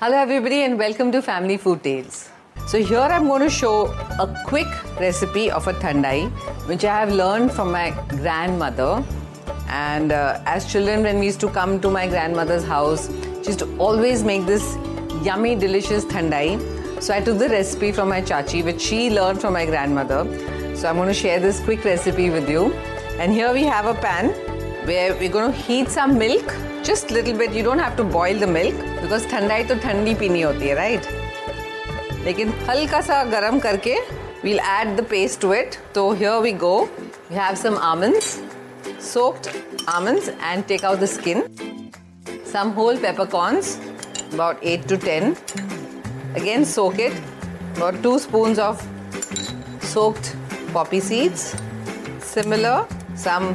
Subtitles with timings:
[0.00, 2.28] Hello everybody and welcome to Family Food Tales.
[2.66, 3.86] So here I'm going to show
[4.18, 4.66] a quick
[4.98, 6.32] recipe of a thandai
[6.66, 9.04] which I have learned from my grandmother
[9.68, 13.06] and uh, as children when we used to come to my grandmother's house
[13.42, 14.74] she used to always make this
[15.22, 16.60] yummy delicious thandai.
[17.00, 20.24] So I took the recipe from my chachi which she learned from my grandmother.
[20.74, 22.72] So I'm going to share this quick recipe with you.
[23.20, 24.30] And here we have a pan
[24.86, 26.52] where we're going to heat some milk
[26.83, 30.41] just little bit you don't have to boil the milk because ठंडाई तो ठंडी पीनी
[30.41, 31.07] होती है right
[32.25, 33.97] लेकिन हल्का सा गर्म करके
[34.43, 36.89] we'll add the paste to it so here we go
[37.29, 38.27] we have some almonds
[39.07, 39.49] soaked
[39.93, 41.43] almonds and take out the skin
[42.51, 43.73] some whole peppercorns
[44.31, 45.35] about 8 to 10
[46.41, 47.19] again soak it
[47.75, 48.87] about 2 spoons of
[49.91, 50.33] soaked
[50.73, 51.45] poppy seeds
[52.33, 52.77] similar
[53.27, 53.47] some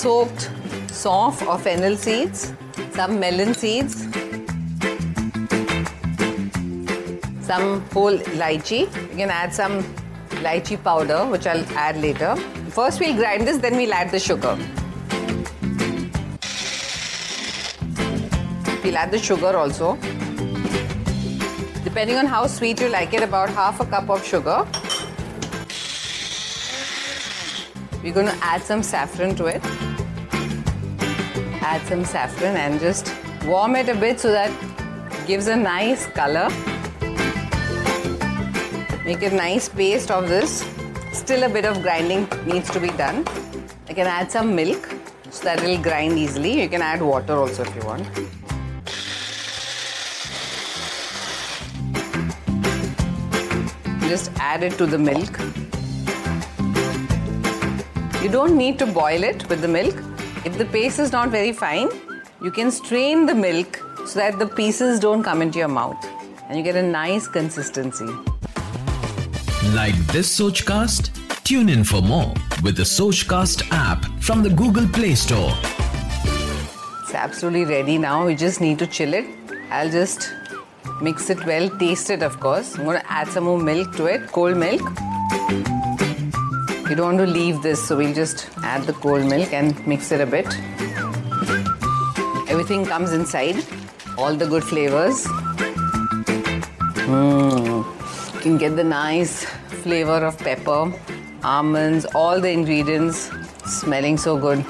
[0.00, 0.50] soaked
[0.87, 2.53] saunf or fennel seeds,
[2.93, 4.03] some melon seeds,
[7.45, 8.81] some whole elaichi.
[9.11, 9.83] You can add some
[10.29, 12.35] elaichi powder, which I'll add later.
[12.69, 14.57] First, we'll grind this, then we'll add the sugar.
[18.83, 19.97] We'll add the sugar also.
[21.83, 24.65] Depending on how sweet you like it, about half a cup of sugar.
[28.03, 29.63] We're going to add some saffron to it
[31.65, 33.11] add some saffron and just
[33.51, 34.51] warm it a bit so that
[35.25, 36.47] gives a nice color.
[39.03, 40.63] Make a nice paste of this.
[41.11, 43.25] Still a bit of grinding needs to be done.
[43.89, 44.89] I can add some milk
[45.31, 46.61] so that it will grind easily.
[46.61, 48.05] You can add water also if you want.
[54.07, 55.39] Just add it to the milk.
[58.23, 59.95] You don't need to boil it with the milk
[60.45, 61.89] if the paste is not very fine,
[62.41, 65.97] you can strain the milk so that the pieces don't come into your mouth
[66.47, 68.05] and you get a nice consistency.
[69.73, 71.09] Like this Sochcast?
[71.43, 72.31] Tune in for more
[72.63, 75.51] with the Sochcast app from the Google Play Store.
[77.01, 78.25] It's absolutely ready now.
[78.25, 79.25] We just need to chill it.
[79.71, 80.31] I'll just
[81.01, 82.77] mix it well, taste it, of course.
[82.77, 84.81] I'm going to add some more milk to it, cold milk.
[86.87, 90.11] You don't want to leave this, so we'll just add the cold milk and mix
[90.11, 90.45] it a bit.
[92.47, 93.55] Everything comes inside,
[94.19, 95.25] all the good flavors.
[97.07, 97.83] Mm.
[98.35, 99.45] You can get the nice
[99.83, 100.93] flavor of pepper,
[101.43, 103.31] almonds, all the ingredients
[103.65, 104.63] smelling so good.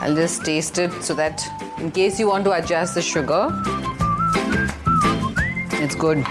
[0.00, 1.42] I'll just taste it so that
[1.80, 3.48] in case you want to adjust the sugar,
[5.84, 6.24] it's good.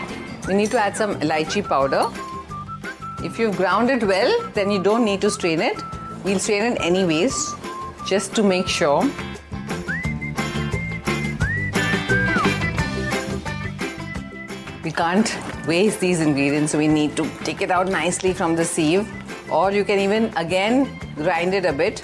[0.48, 2.08] We need to add some elaichi powder
[3.24, 5.82] if you've ground it well, then you don't need to strain it.
[6.24, 7.54] We'll strain it anyways,
[8.06, 9.04] just to make sure.
[14.84, 15.38] We can't
[15.68, 19.08] waste these ingredients, so we need to take it out nicely from the sieve.
[19.52, 22.02] Or you can even again grind it a bit.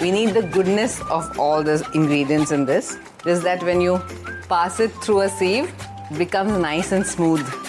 [0.00, 2.98] We need the goodness of all the ingredients in this.
[3.26, 3.98] Is that when you
[4.48, 5.72] pass it through a sieve,
[6.10, 7.63] it becomes nice and smooth.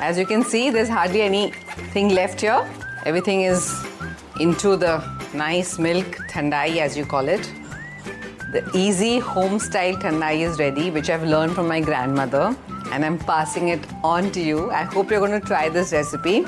[0.00, 2.68] As you can see, there's hardly anything left here.
[3.06, 3.82] Everything is
[4.38, 5.02] into the
[5.32, 7.50] nice milk thandai, as you call it.
[8.52, 12.54] The easy home style thandai is ready, which I've learned from my grandmother,
[12.92, 14.70] and I'm passing it on to you.
[14.70, 16.44] I hope you're going to try this recipe.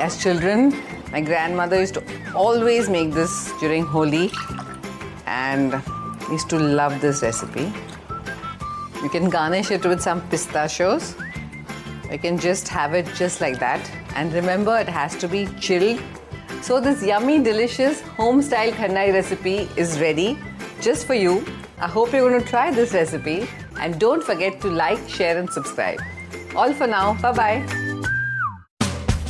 [0.00, 0.72] As children,
[1.10, 2.04] my grandmother used to
[2.36, 4.30] always make this during Holi,
[5.26, 5.82] and
[6.30, 7.72] used to love this recipe.
[9.02, 11.16] You can garnish it with some pistachios
[12.10, 13.80] you can just have it just like that.
[14.14, 16.00] And remember, it has to be chilled.
[16.62, 20.38] So, this yummy, delicious home style thandai recipe is ready
[20.80, 21.44] just for you.
[21.78, 23.48] I hope you're going to try this recipe.
[23.80, 26.00] And don't forget to like, share, and subscribe.
[26.54, 27.14] All for now.
[27.14, 27.91] Bye bye.